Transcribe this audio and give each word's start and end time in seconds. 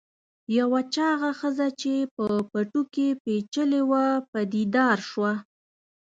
یوه 0.57 0.81
چاغه 0.95 1.31
ښځه 1.39 1.67
چې 1.81 1.93
په 2.15 2.25
پټو 2.51 2.81
کې 2.93 3.07
پیچلې 3.23 3.81
وه 3.89 4.05
پدیدار 4.31 4.97
شوه. 5.09 5.33